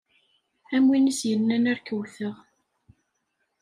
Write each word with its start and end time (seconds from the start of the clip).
Am 0.75 0.85
win 0.89 1.11
i 1.11 1.13
s-yennan 1.19 1.69
ar 1.71 1.79
k-wwteɣ. 1.79 2.35